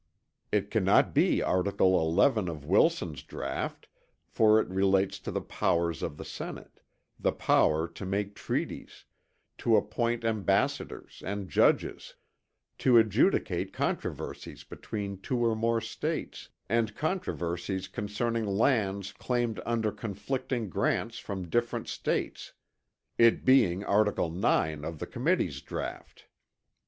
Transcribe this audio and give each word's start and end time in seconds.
It 0.51 0.71
cannot 0.71 1.13
be 1.13 1.43
Article 1.43 2.15
XI 2.15 2.49
of 2.49 2.65
Wilson's 2.65 3.21
draught 3.21 3.87
for 4.25 4.59
it 4.59 4.67
relates 4.67 5.19
to 5.19 5.29
the 5.29 5.41
powers 5.41 6.01
of 6.01 6.17
the 6.17 6.25
Senate, 6.25 6.79
the 7.19 7.31
power 7.31 7.87
to 7.87 8.03
make 8.03 8.33
treaties, 8.33 9.05
to 9.59 9.75
appoint 9.77 10.25
ambassadors 10.25 11.21
and 11.23 11.47
judges, 11.49 12.15
to 12.79 12.97
adjudicate 12.97 13.73
controversies 13.73 14.63
between 14.63 15.19
two 15.21 15.45
or 15.45 15.55
more 15.55 15.79
States, 15.79 16.49
and 16.67 16.95
controversies 16.95 17.87
concerning 17.87 18.47
lands 18.47 19.11
claimed 19.13 19.61
under 19.67 19.91
conflicting 19.91 20.67
grants 20.67 21.19
from 21.19 21.47
different 21.47 21.87
States, 21.87 22.53
it 23.19 23.45
being 23.45 23.83
article 23.83 24.35
IX 24.35 24.83
of 24.83 24.97
the 24.97 25.05
Committee's 25.05 25.61
draught. 25.61 26.25